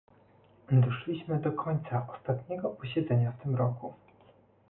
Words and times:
Doszliśmy 0.71 1.39
do 1.39 1.51
końca 1.51 2.07
ostatniego 2.17 2.69
posiedzenia 2.69 3.31
w 3.31 3.43
tym 3.43 3.55
roku 3.55 3.93